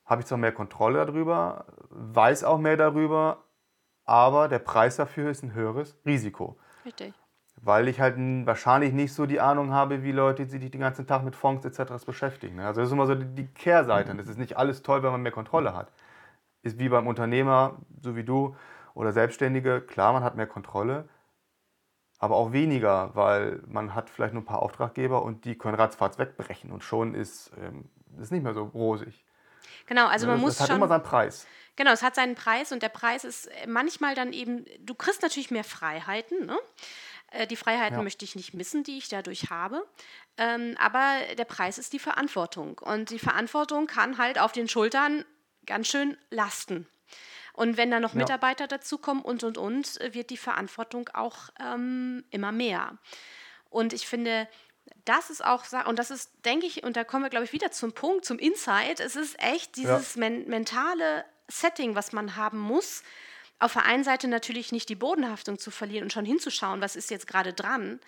[0.06, 3.44] habe ich zwar mehr Kontrolle darüber, weiß auch mehr darüber,
[4.06, 6.58] aber der Preis dafür ist ein höheres Risiko.
[6.86, 7.14] Richtig.
[7.62, 8.16] Weil ich halt
[8.46, 11.66] wahrscheinlich nicht so die Ahnung habe, wie Leute, die sich den ganzen Tag mit Fonds
[11.66, 12.06] etc.
[12.06, 12.58] beschäftigen.
[12.58, 12.66] Ne?
[12.66, 14.14] Also das ist immer so die Kehrseite.
[14.16, 15.92] Das ist nicht alles toll, wenn man mehr Kontrolle hat.
[16.64, 18.56] Ist wie beim Unternehmer, so wie du
[18.94, 21.08] oder Selbstständige, klar, man hat mehr Kontrolle,
[22.20, 26.18] aber auch weniger, weil man hat vielleicht nur ein paar Auftraggeber und die können ratzfatz
[26.18, 27.90] wegbrechen und schon ist ähm,
[28.20, 29.24] ist nicht mehr so rosig.
[29.86, 31.48] Genau, also man das, muss das hat schon, immer seinen Preis.
[31.76, 35.52] Genau, es hat seinen Preis und der Preis ist manchmal dann eben, du kriegst natürlich
[35.52, 36.58] mehr Freiheiten, ne?
[37.32, 38.04] Äh, Die Freiheiten Ja.
[38.04, 39.86] möchte ich nicht missen, die ich dadurch habe.
[40.38, 42.78] Ähm, aber der Preis ist die Verantwortung.
[42.80, 45.26] Und die Verantwortung kann halt auf den Schultern
[45.66, 46.88] ganz schön lasten.
[47.54, 48.20] Und wenn dann noch Ja.
[48.20, 52.98] Mitarbeiter dazukommen und, und, und, wird die Verantwortung auch ähm, immer mehr.
[53.70, 54.48] Und ich finde,
[55.06, 57.72] das ist auch, und das ist, denke ich, und da kommen wir, glaube ich, wieder
[57.72, 59.00] zum Punkt, zum Insight.
[59.00, 63.04] Es ist echt dieses men mentale Setting, was man haben muss.
[63.60, 67.10] Auf der einen Seite natürlich nicht die Bodenhaftung zu verlieren und schon hinzuschauen, was ist
[67.10, 68.00] jetzt gerade dran.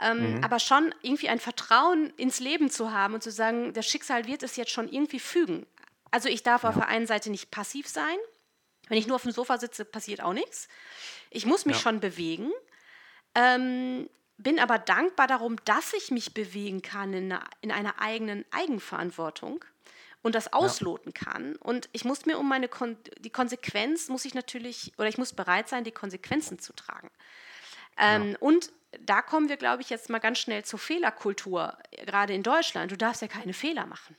[0.00, 4.26] Ähm, Aber schon irgendwie ein Vertrauen ins Leben zu haben und zu sagen, das Schicksal
[4.26, 5.66] wird es jetzt schon irgendwie fügen.
[6.10, 8.16] Also ich darf auf der einen Seite nicht passiv sein.
[8.88, 10.68] Wenn ich nur auf dem Sofa sitze, passiert auch nichts.
[11.30, 11.82] Ich muss mich Ja.
[11.82, 12.50] schon bewegen.
[13.34, 19.64] Ähm, bin aber dankbar darum, dass ich mich bewegen kann in in einer eigenen Eigenverantwortung
[20.22, 21.56] und das ausloten kann.
[21.56, 25.32] Und ich muss mir um meine Kon die Konsequenz muss ich natürlich oder ich muss
[25.32, 27.10] bereit sein, die Konsequenzen zu tragen.
[27.96, 32.42] Ähm, Und da kommen wir, glaube ich, jetzt mal ganz schnell zur Fehlerkultur, gerade in
[32.42, 32.90] Deutschland.
[32.90, 34.16] Du darfst ja keine Fehler machen.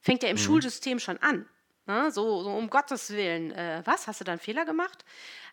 [0.00, 1.46] Fängt ja im Schulsystem schon an.
[1.86, 2.10] Ne?
[2.10, 4.06] So, so um Gottes Willen, äh, was?
[4.06, 5.04] Hast du da einen Fehler gemacht?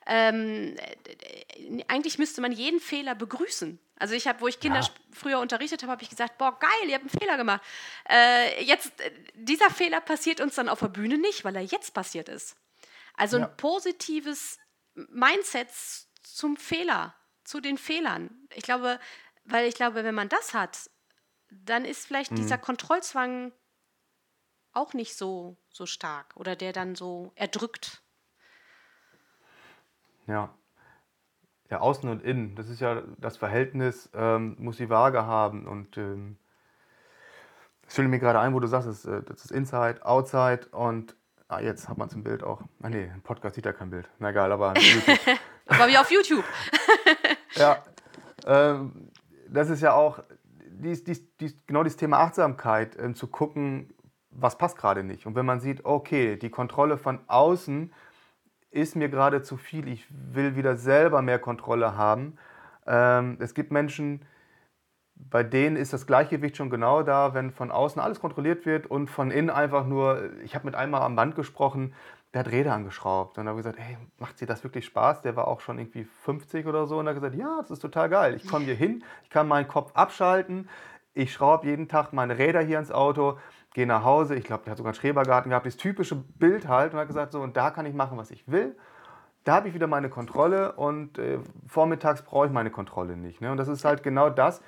[0.05, 3.79] Ähm, äh, eigentlich müsste man jeden Fehler begrüßen.
[3.99, 4.89] Also ich habe, wo ich Kinder Ja.
[5.11, 7.61] früher unterrichtet habe, habe ich gesagt, boah, geil, ihr habt einen Fehler gemacht.
[8.09, 11.93] Äh, jetzt, äh, dieser Fehler passiert uns dann auf der Bühne nicht, weil er jetzt
[11.93, 12.55] passiert ist.
[13.15, 13.47] Also Ja.
[13.47, 14.59] ein positives
[14.93, 15.69] Mindset
[16.23, 18.47] zum Fehler, zu den Fehlern.
[18.53, 18.99] Ich glaube,
[19.45, 20.89] weil ich glaube, wenn man das hat,
[21.49, 22.35] dann ist vielleicht Mhm.
[22.37, 23.51] dieser Kontrollzwang
[24.73, 28.03] auch nicht so, so stark oder der dann so erdrückt.
[30.27, 30.53] Ja.
[31.69, 32.55] Ja, außen und innen.
[32.55, 35.67] Das ist ja das Verhältnis, ähm, muss die Waage haben.
[35.67, 36.37] Und ähm,
[37.87, 41.15] es fällt mir gerade ein, wo du sagst, das, äh, das ist Inside, Outside und
[41.47, 42.61] ah, jetzt hat man es im Bild auch.
[42.81, 44.09] Ah nee, im Podcast sieht ja kein Bild.
[44.19, 45.19] Na egal, aber YouTube.
[45.67, 46.45] Aber wie auf YouTube.
[47.55, 47.83] Ja,
[48.45, 49.09] ähm,
[49.49, 50.19] das ist ja auch
[50.69, 53.93] dies, dies, dies, genau dieses Thema Achtsamkeit, ähm, zu gucken,
[54.29, 55.25] was passt gerade nicht.
[55.25, 57.91] Und wenn man sieht, okay, die Kontrolle von außen
[58.77, 62.37] ist mir gerade zu viel, ich will wieder selber mehr Kontrolle haben.
[62.85, 64.21] Ähm, es gibt Menschen,
[65.15, 69.09] bei denen ist das Gleichgewicht schon genau da, wenn von außen alles kontrolliert wird und
[69.09, 71.93] von innen einfach nur, ich habe mit einmal am Band gesprochen,
[72.33, 73.37] der hat Räder angeschraubt.
[73.37, 75.21] Und dann habe ich gesagt, hey, macht dir das wirklich Spaß?
[75.21, 76.99] Der war auch schon irgendwie 50 oder so.
[76.99, 78.35] Und er hat gesagt, ja, das ist total geil.
[78.35, 80.69] Ich komme hier hin, ich kann meinen Kopf abschalten,
[81.15, 83.39] ich schraube jeden Tag meine Räder hier ins Auto,
[83.77, 84.33] gehe nach Hause.
[84.33, 86.93] Ich glaube, der hat sogar einen Schrebergarten gehabt, das typische Bild halt.
[86.93, 88.75] Und hat gesagt, so, und da kann ich machen, was ich will.
[89.43, 91.37] Da habe ich wieder meine Kontrolle und äh,
[91.67, 93.39] vormittags brauche ich meine Kontrolle nicht.
[93.39, 93.51] Ne?
[93.51, 94.63] Und das ist halt genau das.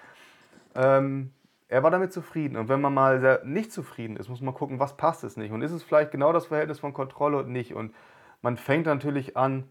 [0.76, 1.34] Ähm,
[1.70, 2.56] er war damit zufrieden.
[2.56, 5.52] Und wenn man mal nicht zufrieden ist, muss man gucken, was passt es nicht.
[5.52, 7.74] Und ist es vielleicht genau das Verhältnis von Kontrolle und nicht.
[7.74, 7.96] Und
[8.44, 9.64] man fängt natürlich an,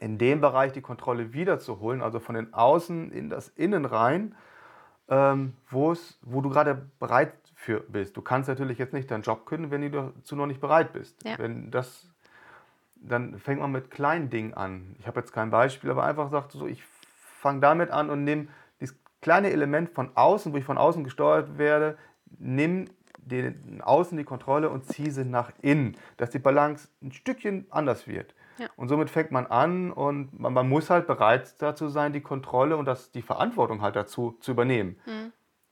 [0.00, 4.34] in dem Bereich die Kontrolle wiederzuholen, also von den Außen in das Innen rein,
[5.08, 5.94] ähm, wo
[6.42, 8.16] du gerade bereit für bist.
[8.16, 11.22] Du kannst natürlich jetzt nicht deinen Job kündigen, wenn du dazu noch nicht bereit bist.
[11.24, 11.38] Ja.
[11.38, 12.08] Wenn das,
[12.94, 14.96] dann fängt man mit kleinen Dingen an.
[14.98, 18.48] Ich habe jetzt kein Beispiel, aber einfach sagt so, ich fange damit an und nehme
[18.80, 21.98] dieses kleine Element von außen, wo ich von außen gesteuert werde,
[22.38, 22.86] nimm
[23.18, 28.08] den Außen die Kontrolle und ziehe sie nach innen, dass die Balance ein Stückchen anders
[28.08, 28.34] wird.
[28.56, 28.68] Ja.
[28.76, 32.78] Und somit fängt man an und man, man muss halt bereit dazu sein, die Kontrolle
[32.78, 34.98] und das, die Verantwortung halt dazu zu übernehmen.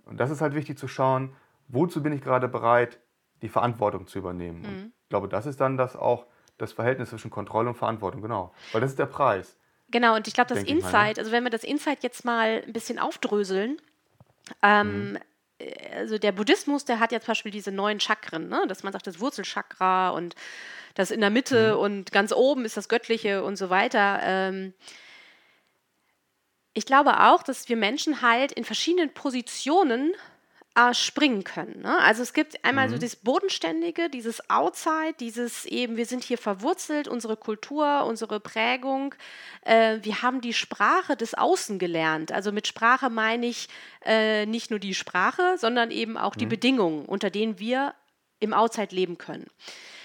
[0.04, 1.34] Und das ist halt wichtig zu schauen,
[1.68, 2.98] wozu bin ich gerade bereit,
[3.42, 4.64] die Verantwortung zu übernehmen.
[4.64, 6.26] Und ich glaube, das ist dann das auch
[6.58, 8.52] das Verhältnis zwischen Kontrolle und Verantwortung, genau.
[8.72, 9.56] Weil das ist der Preis.
[9.90, 10.70] Genau, und ich glaube, das mal, ne?
[10.70, 13.80] Insight, also wenn wir das Insight jetzt mal ein bisschen aufdröseln,
[14.62, 15.18] ähm, Mhm.
[15.60, 18.64] äh, also der Buddhismus, der hat ja zum Beispiel diese neuen Chakren, ne?
[18.66, 20.34] dass man sagt, das Wurzelchakra und
[20.94, 21.80] das in der Mitte Mhm.
[21.80, 24.18] und ganz oben ist das Göttliche und so weiter.
[24.22, 24.74] Ähm,
[26.74, 30.12] ich glaube auch, dass wir Menschen halt in verschiedenen Positionen
[30.78, 31.82] äh, springen können.
[31.82, 31.98] Ne?
[31.98, 37.08] Also es gibt einmal so das Bodenständige, dieses Outside, dieses eben, wir sind hier verwurzelt,
[37.08, 39.14] unsere Kultur, unsere Prägung.
[39.62, 42.30] Äh, wir haben die Sprache des Außen gelernt.
[42.30, 43.68] Also mit Sprache meine ich
[44.04, 47.94] äh, nicht nur die Sprache, sondern eben auch die Bedingungen, unter denen wir
[48.38, 49.46] im Outside leben können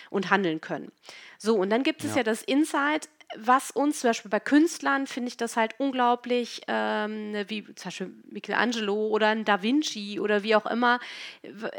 [0.09, 0.91] und handeln können.
[1.37, 2.23] So, und dann gibt es ja, Ja.
[2.23, 7.63] das Inside, was uns zum Beispiel bei Künstlern finde ich das halt unglaublich, ähm, wie
[7.75, 10.99] zum Beispiel Michelangelo oder ein Da Vinci oder wie auch immer,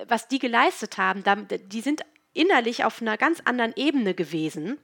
[0.09, 1.25] was die geleistet haben.
[1.49, 4.79] Die sind innerlich auf einer ganz anderen Ebene gewesen.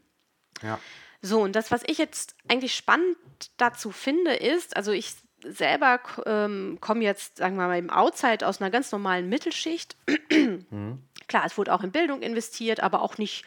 [0.62, 0.78] Ja.
[1.22, 3.16] So, und das, was ich jetzt eigentlich spannend
[3.56, 8.60] dazu finde, ist, also ich selber ähm, komme jetzt, sagen wir mal, im Outside aus
[8.60, 9.96] einer ganz normalen Mittelschicht.
[10.30, 11.02] mhm.
[11.28, 13.44] Klar, es wurde auch in Bildung investiert, aber auch nicht,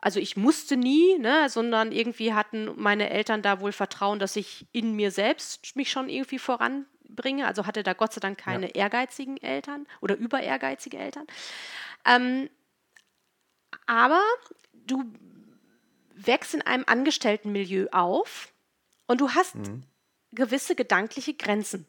[0.00, 4.66] also ich musste nie, ne, sondern irgendwie hatten meine Eltern da wohl Vertrauen, dass ich
[4.72, 7.46] in mir selbst mich schon irgendwie voranbringe.
[7.46, 8.74] Also hatte da Gott sei Dank keine ja.
[8.74, 11.26] ehrgeizigen Eltern oder über ehrgeizige Eltern.
[12.06, 12.48] Ähm,
[13.86, 14.22] aber
[14.86, 15.04] du
[16.14, 18.52] wächst in einem Angestelltenmilieu auf
[19.06, 19.82] und du hast mhm.
[20.32, 21.86] gewisse gedankliche Grenzen.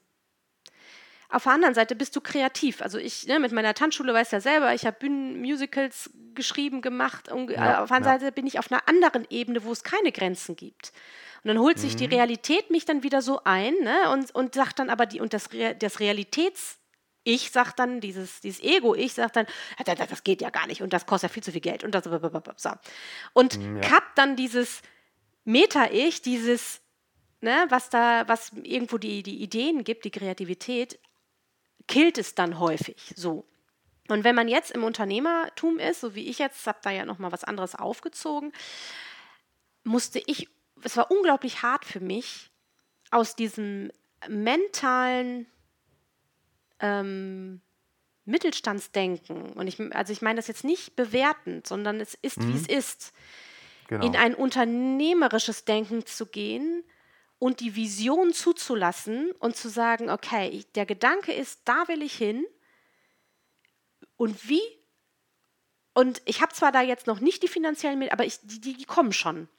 [1.32, 2.82] Auf der anderen Seite bist du kreativ.
[2.82, 7.32] Also ich ne, mit meiner Tanzschule weiß ja selber, ich habe Bühnenmusicals geschrieben, gemacht.
[7.32, 8.20] Und ja, auf der anderen ja.
[8.20, 10.92] Seite bin ich auf einer anderen Ebene, wo es keine Grenzen gibt.
[11.44, 12.14] Und dann holt sich die mhm.
[12.14, 15.50] Realität mich dann wieder so ein ne, und, und sagt dann aber die, und das,
[15.80, 16.78] das Realitäts-
[17.24, 19.46] ich sagt dann, dieses, dieses Ego-Ich sagt dann,
[19.86, 22.06] das geht ja gar nicht und das kostet ja viel zu viel Geld und das.
[22.58, 22.72] So.
[23.34, 23.82] Und mm, ja.
[23.82, 24.82] kappt dann dieses
[25.46, 26.82] Meta-Ich, dieses,
[27.42, 31.00] ne, was da, was irgendwo die, die Ideen gibt, die Kreativität,
[31.88, 33.46] killt es dann häufig so.
[34.08, 37.32] Und wenn man jetzt im Unternehmertum ist, so wie ich jetzt, habe da ja nochmal
[37.32, 38.52] was anderes aufgezogen,
[39.84, 40.50] musste ich,
[40.84, 42.52] es war unglaublich hart für mich,
[43.10, 43.92] aus diesem
[44.28, 45.48] mentalen
[46.80, 47.62] ähm,
[48.26, 52.54] Mittelstandsdenken, und ich, also ich meine das jetzt nicht bewertend, sondern es ist, mhm.
[52.54, 53.14] wie es ist,
[53.88, 54.06] genau.
[54.06, 56.84] in ein unternehmerisches Denken zu gehen
[57.42, 62.46] und die Vision zuzulassen und zu sagen, okay, der Gedanke ist, da will ich hin
[64.16, 64.62] und wie
[65.94, 68.86] und ich habe zwar da jetzt noch nicht die finanziellen Mittel, aber ich, die, die,
[68.86, 69.50] kommen schon.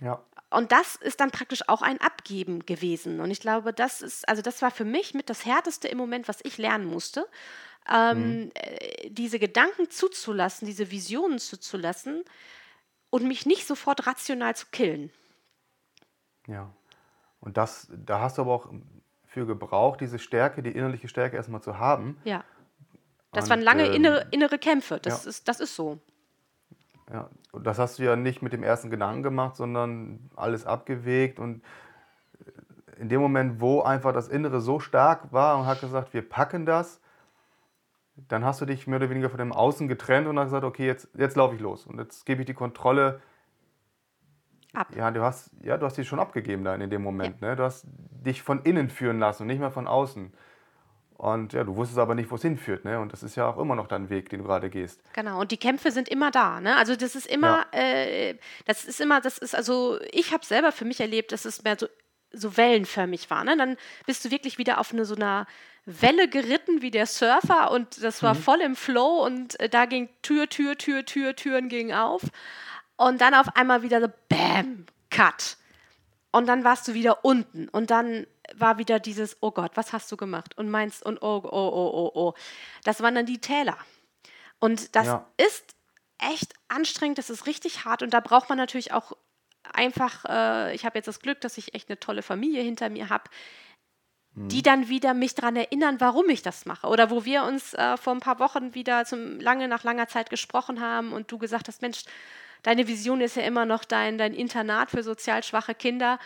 [0.00, 0.22] Ja.
[0.50, 3.20] Und das ist dann praktisch auch ein Abgeben gewesen.
[3.20, 6.28] Und ich glaube, das ist, also das war für mich mit das Härteste im Moment,
[6.28, 7.26] was ich lernen musste.
[7.88, 8.50] Ähm, mhm.
[8.52, 12.22] Äh, diese Gedanken zuzulassen, diese Visionen zuzulassen
[13.08, 15.10] und mich nicht sofort rational zu killen.
[16.46, 16.70] Ja.
[17.40, 18.68] Und das, da hast du aber auch
[19.24, 22.18] für gebraucht, diese Stärke, die innerliche Stärke erstmal zu haben.
[22.24, 22.44] Ja.
[23.32, 24.98] Das und, waren lange ähm, innere, innere Kämpfe.
[25.00, 25.30] Das, ja.
[25.30, 26.00] ist, das ist so.
[27.12, 31.38] Ja, und das hast du ja nicht mit dem ersten Gedanken gemacht, sondern alles abgewegt
[31.38, 31.62] und
[32.98, 36.66] in dem Moment, wo einfach das Innere so stark war und hat gesagt, wir packen
[36.66, 37.00] das,
[38.16, 40.86] dann hast du dich mehr oder weniger von dem Außen getrennt und hast gesagt, okay,
[40.86, 43.20] jetzt, jetzt laufe ich los und jetzt gebe ich die Kontrolle
[44.76, 44.88] ab.
[44.96, 47.40] Ja, du hast, ja, du hast die schon abgegeben dann in dem Moment.
[47.40, 47.48] Ja.
[47.48, 47.56] Ne?
[47.56, 47.86] Du hast
[48.24, 50.32] dich von innen führen lassen und nicht mehr von außen.
[51.18, 53.00] Und ja, du wusstest aber nicht, wo es hinführt, ne?
[53.00, 55.00] Und das ist ja auch immer noch dein Weg, den du gerade gehst.
[55.14, 56.76] Genau, und die Kämpfe sind immer da, ne?
[56.76, 57.80] Also das ist immer, ja.
[57.80, 61.64] äh, das ist immer, das ist, also ich habe selber für mich erlebt, dass es
[61.64, 61.86] mehr so,
[62.32, 63.56] so wellenförmig war, ne?
[63.56, 65.46] Dann bist du wirklich wieder auf eine so einer
[65.86, 68.38] Welle geritten wie der Surfer und das war mhm.
[68.38, 72.22] voll im Flow und äh, da ging Tür, Tür, Tür, Tür, Türen gingen auf.
[72.96, 75.56] Und dann auf einmal wieder so Bam, Cut.
[76.30, 80.10] Und dann warst du wieder unten und dann war wieder dieses, oh Gott, was hast
[80.12, 80.56] du gemacht?
[80.58, 82.34] Und meinst, und oh, oh, oh, oh, oh.
[82.84, 83.76] Das waren dann die Täler.
[84.58, 85.26] Und das ja.
[85.38, 85.74] ist
[86.18, 89.12] echt anstrengend, das ist richtig hart und da braucht man natürlich auch
[89.72, 93.08] einfach, äh, ich habe jetzt das Glück, dass ich echt eine tolle Familie hinter mir
[93.08, 93.24] habe,
[94.34, 94.48] mhm.
[94.48, 96.86] die dann wieder mich daran erinnern, warum ich das mache.
[96.86, 100.30] Oder wo wir uns äh, vor ein paar Wochen wieder zum lange nach langer Zeit
[100.30, 102.04] gesprochen haben und du gesagt hast, Mensch,
[102.62, 106.18] deine Vision ist ja immer noch dein, dein Internat für sozial schwache Kinder.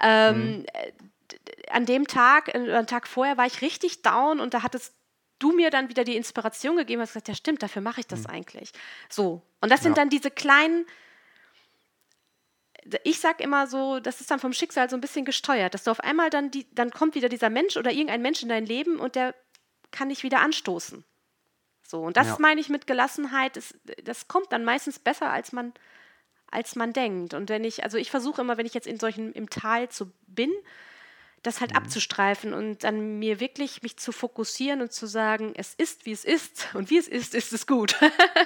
[0.00, 0.66] Ähm, mhm
[1.70, 4.94] an dem Tag, äh, einen Tag vorher, war ich richtig down und da hattest
[5.38, 8.22] du mir dann wieder die Inspiration gegeben, hast gesagt, ja stimmt, dafür mache ich das
[8.22, 8.30] mhm.
[8.30, 8.72] eigentlich.
[9.08, 9.42] So.
[9.60, 10.02] Und das sind ja.
[10.02, 10.86] dann diese kleinen,
[13.04, 15.90] ich sag immer so, das ist dann vom Schicksal so ein bisschen gesteuert, dass du
[15.90, 18.98] auf einmal dann, die, dann kommt wieder dieser Mensch oder irgendein Mensch in dein Leben
[18.98, 19.34] und der
[19.90, 21.04] kann dich wieder anstoßen.
[21.88, 22.36] So, und das ja.
[22.38, 23.74] meine ich mit Gelassenheit, das,
[24.04, 25.72] das kommt dann meistens besser, als man,
[26.50, 27.32] als man denkt.
[27.32, 30.12] Und wenn ich, also ich versuche immer, wenn ich jetzt in solchen im Tal zu
[30.26, 30.52] bin,
[31.42, 31.78] das halt mhm.
[31.78, 36.26] abzustreifen und dann mir wirklich mich zu fokussieren und zu sagen, es ist, wie es
[36.26, 37.98] ist und wie es ist, ist es gut.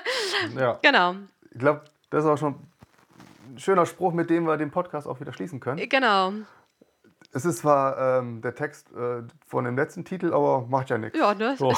[0.56, 0.78] ja.
[0.80, 1.16] Genau.
[1.50, 2.54] Ich glaube, das ist auch schon
[3.50, 5.88] ein schöner Spruch, mit dem wir den Podcast auch wieder schließen können.
[5.88, 6.32] Genau.
[7.32, 11.18] Es ist zwar ähm, der Text äh, von dem letzten Titel, aber macht ja nichts.
[11.18, 11.56] Ja, ne?
[11.56, 11.74] So.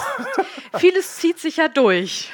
[0.77, 2.33] vieles zieht sich ja durch.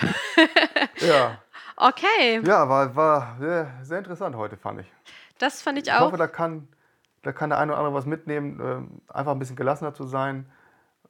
[0.96, 1.38] ja.
[1.76, 2.40] Okay.
[2.44, 4.86] Ja, war, war sehr, sehr interessant heute, fand ich.
[5.38, 5.96] Das fand ich auch.
[5.96, 6.68] Ich hoffe, da kann
[7.22, 8.60] da kann der eine oder andere was mitnehmen,
[9.08, 10.46] äh, einfach ein bisschen gelassener zu sein.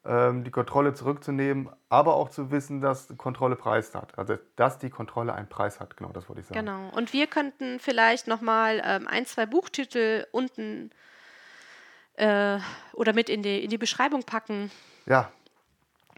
[0.02, 4.16] ähm, die Kontrolle zurückzunehmen, aber auch zu wissen, dass Kontrolle Preis hat.
[4.18, 6.58] Also dass die Kontrolle einen Preis hat, genau, das wollte ich sagen.
[6.58, 6.88] Genau.
[6.96, 10.90] Und wir könnten vielleicht nochmal ähm, ein, zwei Buchtitel unten
[12.14, 12.58] äh,
[12.92, 14.70] oder mit in die, in die Beschreibung packen.
[15.06, 15.30] Ja.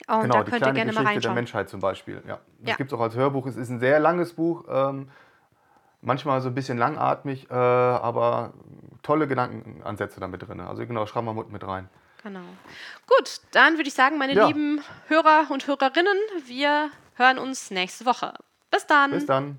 [0.08, 1.34] Und genau, da die könnt ihr gerne Geschichte mal der reinschauen.
[1.34, 2.22] Menschheit zum Beispiel.
[2.26, 2.40] Ja.
[2.58, 2.76] Das Ja.
[2.76, 3.46] gibt es auch als Hörbuch.
[3.46, 5.08] Es ist ein sehr langes Buch, ähm,
[6.00, 8.52] manchmal so ein bisschen langatmig, äh, aber
[9.02, 10.60] tolle Gedankenansätze damit drin.
[10.60, 11.88] Also genau, schreiben wir mit rein.
[12.24, 12.40] Genau.
[13.06, 14.46] Gut, dann würde ich sagen, meine Ja.
[14.46, 18.32] lieben Hörer und Hörerinnen, wir hören uns nächste Woche.
[18.70, 19.10] Bis dann.
[19.10, 19.58] Bis dann.